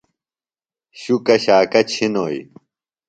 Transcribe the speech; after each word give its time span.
شُکہ 0.99 1.35
شاکہ 1.43 1.81
چِھنوئی۔ 1.89 2.39